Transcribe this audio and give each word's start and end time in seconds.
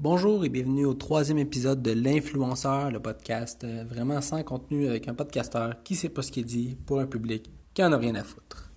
Bonjour 0.00 0.44
et 0.44 0.48
bienvenue 0.48 0.84
au 0.84 0.94
troisième 0.94 1.38
épisode 1.38 1.82
de 1.82 1.90
L'influenceur, 1.90 2.92
le 2.92 3.00
podcast 3.00 3.64
euh, 3.64 3.82
vraiment 3.82 4.20
sans 4.20 4.44
contenu 4.44 4.86
avec 4.86 5.08
un 5.08 5.14
podcasteur 5.14 5.82
qui 5.82 5.96
sait 5.96 6.08
pas 6.08 6.22
ce 6.22 6.30
qu'il 6.30 6.44
dit 6.44 6.78
pour 6.86 7.00
un 7.00 7.06
public 7.08 7.50
qui 7.74 7.82
en 7.82 7.90
a 7.90 7.98
rien 7.98 8.14
à 8.14 8.22
foutre. 8.22 8.70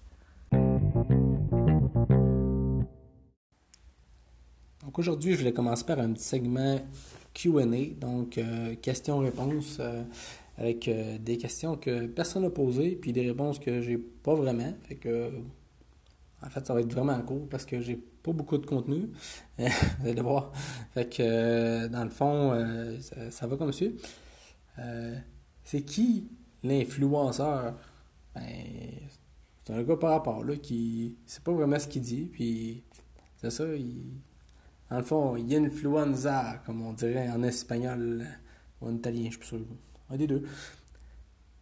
Donc 4.84 4.97
aujourd'hui, 4.97 5.34
je 5.34 5.38
voulais 5.38 5.53
commencer 5.53 5.85
par 5.85 5.99
un 5.99 6.12
petit 6.12 6.24
segment 6.24 6.79
Q&A, 7.35 7.94
donc 7.99 8.40
euh, 8.40 8.74
questions-réponses 8.81 9.78
euh, 9.79 10.01
avec 10.58 10.90
des 11.24 11.38
questions 11.38 11.78
que 11.78 12.08
personne 12.08 12.42
n'a 12.42 12.49
posées 12.49 12.97
puis 12.99 13.13
des 13.13 13.28
réponses 13.28 13.60
que 13.60 13.79
j'ai 13.81 13.99
pas 13.99 14.33
vraiment. 14.33 14.74
Fait 14.88 14.96
en 16.44 16.49
fait, 16.49 16.66
ça 16.66 16.73
va 16.73 16.81
être 16.81 16.91
vraiment 16.91 17.20
court 17.21 17.48
parce 17.49 17.66
que 17.66 17.81
j'ai 17.81 17.95
pas 17.95 18.31
beaucoup 18.31 18.57
de 18.57 18.66
contenu. 18.66 19.09
Vous 19.57 20.07
allez 20.07 20.21
voir. 20.21 20.52
Fait 20.93 21.07
que, 21.07 21.21
euh, 21.21 21.88
dans 21.88 22.03
le 22.03 22.09
fond, 22.09 22.52
euh, 22.53 22.97
ça, 23.29 23.47
va 23.47 23.57
comme 23.57 23.71
suit. 23.71 23.95
Euh, 24.80 25.16
c'est 25.63 25.83
qui 25.83 26.30
l'influenceur? 26.63 27.75
Ben, 28.33 28.41
c'est 29.61 29.73
un 29.73 29.83
gars 29.83 29.97
par 29.97 30.11
rapport, 30.11 30.43
là, 30.43 30.55
qui 30.55 31.17
sait 31.27 31.41
pas 31.41 31.52
vraiment 31.52 31.77
ce 31.77 31.88
qu'il 31.88 32.02
dit, 32.02 32.30
puis 32.31 32.83
c'est 33.38 33.52
ça, 33.52 33.66
il, 33.75 34.13
dans 34.89 34.97
le 34.97 35.03
fond, 35.03 35.35
il 35.35 35.53
influenza, 35.55 36.61
comme 36.66 36.81
on 36.81 36.94
dirait 36.94 37.30
en 37.30 37.44
espagnol 37.44 38.25
ou 38.81 38.88
en 38.88 38.95
italien, 38.95 39.30
je 39.30 39.38
suis 39.38 39.45
sûr. 39.45 39.59
Un 40.09 40.17
des 40.17 40.27
deux. 40.27 40.44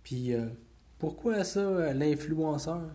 Puis, 0.03 0.33
pourquoi 0.97 1.43
ça, 1.43 1.93
l'influenceur? 1.93 2.89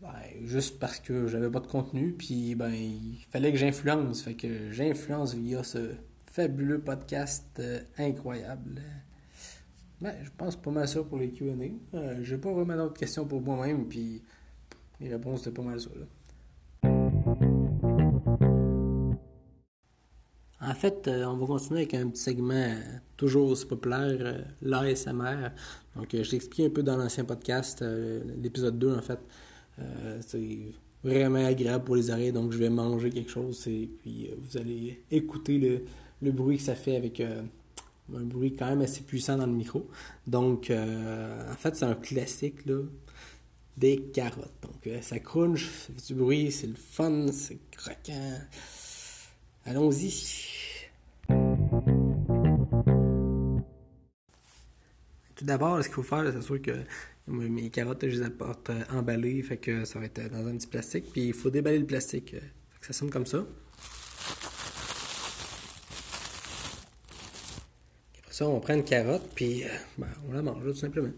Ben, 0.00 0.46
juste 0.46 0.78
parce 0.78 1.00
que 1.00 1.26
j'avais 1.26 1.50
pas 1.50 1.60
de 1.60 1.66
contenu, 1.66 2.12
puis 2.12 2.54
ben 2.54 2.72
il 2.72 3.26
fallait 3.30 3.50
que 3.50 3.58
j'influence. 3.58 4.22
Fait 4.22 4.34
que 4.34 4.72
j'influence 4.72 5.34
via 5.34 5.64
ce 5.64 5.94
fabuleux 6.26 6.80
podcast 6.80 7.46
euh, 7.58 7.80
incroyable. 7.98 8.80
Ben, 10.00 10.14
je 10.22 10.30
pense 10.36 10.54
pas 10.54 10.70
mal 10.70 10.86
ça 10.86 11.02
pour 11.02 11.18
les 11.18 11.30
QA. 11.30 11.54
Euh, 11.94 12.18
J'ai 12.22 12.38
pas 12.38 12.52
vraiment 12.52 12.76
d'autres 12.76 12.98
questions 12.98 13.26
pour 13.26 13.40
moi-même, 13.40 13.88
puis 13.88 14.22
les 15.00 15.08
réponses 15.08 15.40
étaient 15.40 15.50
pas 15.50 15.62
mal 15.62 15.80
ça. 15.80 15.90
En 20.60 20.74
fait, 20.74 21.08
euh, 21.08 21.24
on 21.24 21.36
va 21.36 21.46
continuer 21.46 21.80
avec 21.80 21.94
un 21.94 22.08
petit 22.08 22.22
segment 22.22 22.54
euh, 22.54 22.76
toujours 23.16 23.50
aussi 23.50 23.66
populaire, 23.66 24.44
l'ASMR. 24.62 25.50
Donc, 25.96 26.08
je 26.12 26.30
t'explique 26.30 26.66
un 26.66 26.70
peu 26.70 26.84
dans 26.84 26.96
l'ancien 26.96 27.24
podcast, 27.24 27.84
l'épisode 28.36 28.78
2 28.78 28.94
en 28.96 29.02
fait. 29.02 29.18
Euh, 29.80 30.20
c'est 30.26 30.72
vraiment 31.04 31.44
agréable 31.44 31.84
pour 31.84 31.96
les 31.96 32.10
oreilles, 32.10 32.32
donc 32.32 32.52
je 32.52 32.58
vais 32.58 32.70
manger 32.70 33.10
quelque 33.10 33.30
chose 33.30 33.66
et 33.68 33.88
puis 34.00 34.28
euh, 34.28 34.34
vous 34.42 34.56
allez 34.58 35.02
écouter 35.10 35.84
le, 36.20 36.32
bruit 36.32 36.56
que 36.56 36.64
ça 36.64 36.74
fait 36.74 36.96
avec 36.96 37.20
euh, 37.20 37.42
un 38.12 38.24
bruit 38.24 38.52
quand 38.54 38.66
même 38.66 38.82
assez 38.82 39.02
puissant 39.02 39.36
dans 39.36 39.46
le 39.46 39.52
micro. 39.52 39.88
Donc, 40.26 40.70
en 40.70 41.56
fait, 41.56 41.76
c'est 41.76 41.84
un 41.84 41.94
classique 41.94 42.66
là, 42.66 42.82
des 43.76 43.98
carottes. 43.98 44.52
Donc, 44.62 44.90
ça 45.02 45.18
crunch, 45.18 45.66
ça 45.66 45.92
fait 45.92 46.14
du 46.14 46.14
bruit, 46.14 46.50
c'est 46.50 46.66
le 46.66 46.74
fun, 46.74 47.26
c'est 47.32 47.58
croquant. 47.70 48.40
Allons-y. 49.64 50.57
Tout 55.38 55.44
d'abord, 55.44 55.78
ce 55.80 55.86
qu'il 55.86 55.94
faut 55.94 56.02
faire, 56.02 56.28
c'est 56.32 56.42
sûr 56.42 56.60
que 56.60 56.72
mes 57.28 57.70
carottes, 57.70 58.02
je 58.02 58.08
les 58.08 58.22
apporte 58.22 58.70
euh, 58.70 58.82
emballées, 58.90 59.40
fait 59.44 59.56
que 59.56 59.84
ça 59.84 60.00
va 60.00 60.06
être 60.06 60.28
dans 60.32 60.44
un 60.48 60.56
petit 60.56 60.66
plastique. 60.66 61.04
Puis 61.12 61.28
il 61.28 61.32
faut 61.32 61.48
déballer 61.48 61.78
le 61.78 61.86
plastique. 61.86 62.34
Euh, 62.34 62.40
que 62.80 62.86
ça 62.86 62.92
sonne 62.92 63.10
comme 63.10 63.24
ça. 63.24 63.46
Après 68.18 68.32
ça, 68.32 68.48
on 68.48 68.58
prend 68.58 68.74
une 68.74 68.82
carotte, 68.82 69.30
puis 69.36 69.62
euh, 69.62 69.68
ben, 69.96 70.08
on 70.28 70.32
la 70.32 70.42
mange 70.42 70.64
tout 70.64 70.74
simplement. 70.74 71.12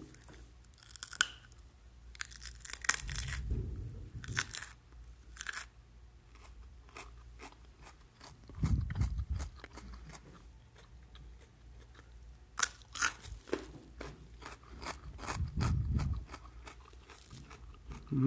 C'est 18.13 18.19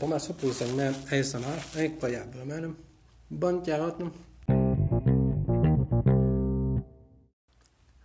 pas 0.00 0.06
mal 0.06 0.18
ça 0.18 0.32
pour 0.32 0.48
le 0.48 0.54
segment 0.54 0.90
ASMR. 1.10 1.44
Incroyable, 1.76 2.38
vraiment. 2.38 2.72
Bonne 3.30 3.62
carotte. 3.62 4.00
Là. 4.00 4.06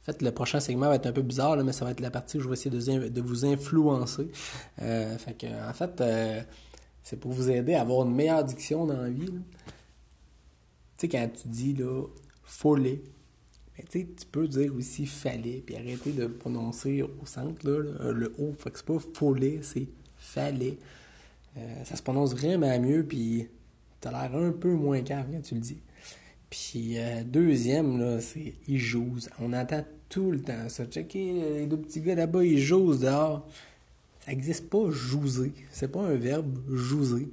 En 0.01 0.03
fait, 0.03 0.22
le 0.22 0.31
prochain 0.31 0.59
segment 0.59 0.89
va 0.89 0.95
être 0.95 1.06
un 1.06 1.13
peu 1.13 1.22
bizarre, 1.22 1.56
mais 1.63 1.72
ça 1.72 1.85
va 1.85 1.91
être 1.91 2.01
la 2.01 2.12
partie 2.12 2.38
où 2.38 2.41
je 2.41 2.47
vais 2.50 2.53
essayer 2.53 3.09
de, 3.09 3.22
vous 3.22 3.45
influencer. 3.45 4.29
Euh, 4.81 5.16
en 5.16 5.73
fait, 5.73 6.01
euh, 6.01 6.41
c'est 7.03 7.19
pour 7.19 7.31
vous 7.31 7.50
aider 7.50 7.73
à 7.73 7.81
avoir 7.81 8.07
une 8.07 8.13
meilleure 8.13 8.44
diction 8.44 8.85
dans 8.85 9.01
la 9.01 9.09
vie. 9.09 9.25
Tu 9.25 9.34
sais, 10.97 11.07
quand 11.07 11.28
tu 11.34 11.47
dis 11.47 11.73
là, 11.73 12.06
follet, 12.44 13.01
ben, 13.78 13.85
tu 13.88 14.25
peux 14.31 14.47
dire 14.47 14.75
aussi 14.75 15.06
fallait, 15.06 15.63
puis 15.66 15.75
arrêter 15.75 16.12
de 16.12 16.28
prononcer 16.28 17.01
au 17.01 17.25
centre 17.25 17.67
là, 17.67 18.12
le 18.12 18.34
O. 18.38 18.53
Fait 18.57 18.69
que 18.72 18.78
c'est 18.78 18.85
pas 18.85 19.00
follet, 19.13 19.59
c'est 19.63 19.88
fallait. 20.17 20.78
Euh, 21.57 21.84
ça 21.84 21.95
se 21.95 22.03
prononce 22.03 22.34
vraiment 22.34 22.79
mieux, 22.79 23.03
puis 23.03 23.47
t'as 24.00 24.12
l'air 24.12 24.35
un 24.35 24.51
peu 24.51 24.72
moins 24.72 25.01
calme 25.01 25.28
quand 25.33 25.41
tu 25.41 25.56
le 25.56 25.62
dis. 25.62 25.81
Puis 26.50 26.97
euh, 26.97 27.23
deuxième, 27.23 28.00
là, 28.00 28.22
c'est 28.22 28.53
il 28.68 28.78
joue. 28.78 29.16
On 29.39 29.53
entend 29.53 29.83
tout 30.09 30.31
le 30.31 30.41
temps 30.41 30.68
ça. 30.68 30.85
Checker 30.85 31.59
les 31.59 31.66
deux 31.66 31.78
petits 31.78 32.01
gars 32.01 32.16
là-bas, 32.16 32.44
ils 32.44 32.59
jouent 32.59 32.95
dehors. 32.95 33.47
Ça 34.25 34.31
n'existe 34.31 34.69
pas 34.69 34.89
jouser. 34.89 35.53
C'est 35.71 35.91
pas 35.91 36.01
un 36.01 36.15
verbe 36.15 36.59
jouser. 36.69 37.29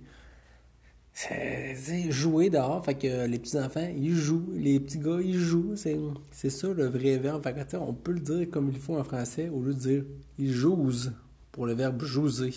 C'est 1.13 2.11
jouer 2.11 2.49
dehors. 2.49 2.85
Fait 2.85 2.95
que 2.95 3.27
les 3.27 3.39
petits-enfants, 3.39 3.89
ils 3.97 4.15
jouent. 4.15 4.53
Les 4.55 4.79
petits 4.81 4.99
gars, 4.99 5.19
ils 5.21 5.39
jouent. 5.39 5.75
C'est 5.77 6.51
ça 6.51 6.69
le 6.69 6.87
vrai 6.87 7.19
verbe. 7.19 7.43
Fait 7.43 7.53
que, 7.53 7.77
on 7.77 7.93
peut 7.93 8.13
le 8.13 8.21
dire 8.21 8.51
comme 8.51 8.71
il 8.71 8.79
faut 8.79 8.97
en 8.97 9.05
français 9.05 9.49
au 9.49 9.63
lieu 9.63 9.75
de 9.75 9.79
dire 9.79 10.05
ils 10.39 10.53
jouent 10.53 10.91
pour 11.53 11.67
le 11.67 11.75
verbe 11.75 12.03
jouser. 12.05 12.55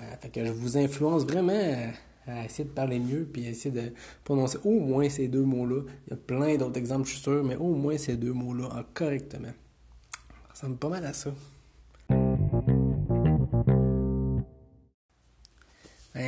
Euh, 0.00 0.16
fait 0.20 0.28
que 0.28 0.44
je 0.44 0.52
vous 0.52 0.76
influence 0.76 1.24
vraiment 1.24 1.92
à, 2.26 2.44
essayer 2.44 2.64
de 2.64 2.70
parler 2.74 2.98
mieux 2.98 3.28
puis 3.30 3.46
à 3.46 3.50
essayer 3.50 3.74
de 3.74 3.92
prononcer 4.24 4.58
au 4.64 4.80
moins 4.80 5.08
ces 5.08 5.28
deux 5.28 5.42
mots-là. 5.42 5.82
Il 6.06 6.10
y 6.10 6.14
a 6.14 6.16
plein 6.16 6.56
d'autres 6.56 6.78
exemples, 6.78 7.06
je 7.06 7.14
suis 7.14 7.22
sûr, 7.22 7.44
mais 7.44 7.56
au 7.56 7.74
moins 7.74 7.98
ces 7.98 8.16
deux 8.16 8.32
mots-là 8.32 8.84
correctement. 8.94 9.52
Ça 10.46 10.52
ressemble 10.52 10.76
pas 10.76 10.88
mal 10.88 11.04
à 11.04 11.12
ça. 11.12 11.32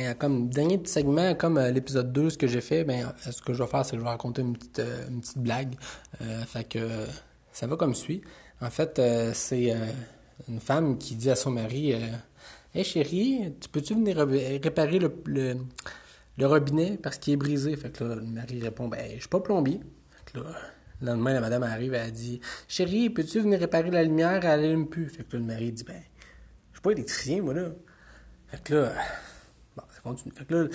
Ben, 0.07 0.15
comme 0.15 0.47
dernier 0.47 0.77
petit 0.77 0.93
segment, 0.93 1.35
comme 1.35 1.57
euh, 1.57 1.69
l'épisode 1.69 2.13
2, 2.13 2.29
ce 2.29 2.37
que 2.37 2.47
j'ai 2.47 2.61
fait, 2.61 2.85
ben, 2.85 3.07
euh, 3.27 3.31
ce 3.31 3.41
que 3.41 3.53
je 3.53 3.61
vais 3.61 3.67
faire, 3.67 3.83
c'est 3.83 3.91
que 3.91 3.97
je 3.97 4.03
vais 4.03 4.09
raconter 4.09 4.41
une 4.41 4.53
petite, 4.53 4.81
une 5.09 5.19
petite 5.19 5.39
blague. 5.39 5.75
fait 6.47 6.63
que 6.63 6.79
ça 7.51 7.67
va 7.67 7.75
comme 7.75 7.93
suit. 7.93 8.21
En 8.61 8.69
fait, 8.69 9.01
c'est 9.33 9.75
une 10.47 10.61
femme 10.61 10.97
qui 10.97 11.15
dit 11.15 11.29
à 11.29 11.35
son 11.35 11.51
mari 11.51 11.93
Hé 12.73 12.83
chérie, 12.85 13.53
tu 13.59 13.67
peux-tu 13.67 13.95
venir 13.95 14.17
réparer 14.63 14.99
le, 14.99 15.11
le, 16.37 16.47
robinet 16.47 16.97
parce 17.03 17.17
qu'il 17.17 17.33
est 17.33 17.37
brisé? 17.37 17.75
Fait 17.75 17.91
que 17.91 18.05
là, 18.05 18.15
le 18.15 18.21
mari 18.21 18.61
répond 18.61 18.87
Ben, 18.87 19.11
je 19.15 19.19
suis 19.19 19.27
pas 19.27 19.41
plombier. 19.41 19.81
Fait 20.11 20.31
que 20.31 20.39
là, 20.39 20.45
le 21.01 21.07
lendemain, 21.07 21.33
la 21.33 21.41
madame 21.41 21.63
arrive 21.63 21.93
et 21.93 21.97
elle 21.97 22.13
dit 22.13 22.39
Chérie, 22.69 23.09
peux-tu 23.09 23.41
venir 23.41 23.59
réparer 23.59 23.91
la 23.91 24.03
lumière? 24.03 24.45
Elle 24.45 24.63
allume 24.63 24.87
plus. 24.87 25.09
Fait 25.09 25.25
que 25.25 25.35
le 25.35 25.43
mari 25.43 25.73
dit 25.73 25.83
Ben, 25.83 26.01
je 26.71 26.77
suis 26.77 26.81
pas 26.81 26.91
électricien, 26.91 27.41
moi, 27.41 27.53
là. 27.53 27.71
Fait 28.47 28.63
que 28.63 28.73
là, 28.73 28.93
Fait 30.15 30.45
que 30.45 30.53
là, 30.53 30.67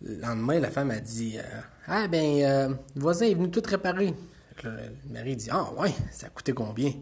le 0.00 0.16
lendemain, 0.16 0.60
la 0.60 0.70
femme 0.70 0.90
a 0.90 1.00
dit 1.00 1.38
euh, 1.38 1.60
Ah, 1.86 2.08
ben, 2.08 2.42
euh, 2.42 2.68
le 2.94 3.00
voisin 3.00 3.26
est 3.26 3.34
venu 3.34 3.50
tout 3.50 3.62
réparer. 3.64 4.14
Fait 4.54 4.62
que 4.62 4.68
là, 4.68 4.76
le 5.06 5.12
mari 5.12 5.36
dit 5.36 5.48
Ah, 5.50 5.72
ouais, 5.74 5.94
ça 6.10 6.26
a 6.26 6.30
coûté 6.30 6.52
combien? 6.52 6.92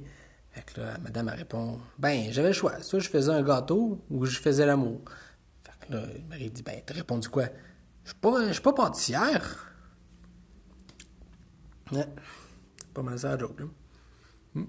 Fait 0.50 0.62
que 0.62 0.80
là, 0.80 0.96
madame 1.02 1.28
elle 1.28 1.38
répond 1.40 1.78
Ben, 1.98 2.32
j'avais 2.32 2.48
le 2.48 2.54
choix. 2.54 2.82
Soit 2.82 3.00
je 3.00 3.10
faisais 3.10 3.32
un 3.32 3.42
gâteau 3.42 4.02
ou 4.10 4.24
je 4.24 4.38
faisais 4.38 4.64
l'amour. 4.64 5.02
Fait 5.62 5.86
que 5.86 5.92
là, 5.92 6.02
Marie 6.28 6.50
dit 6.50 6.62
Ben, 6.62 6.80
t'as 6.84 6.94
répondu 6.94 7.28
quoi? 7.28 7.48
Je 8.04 8.10
suis 8.10 8.20
pas, 8.20 8.52
suis 8.52 8.62
pas 8.62 8.72
pâtissière. 8.72 9.72
Ouais. 11.92 12.06
Pas 12.94 13.02
mal 13.02 13.18
ça, 13.18 13.36
joke, 13.36 13.60
là. 13.60 13.66
Hmm. 14.54 14.64